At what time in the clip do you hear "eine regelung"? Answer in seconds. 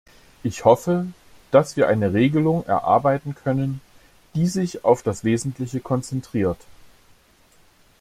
1.87-2.65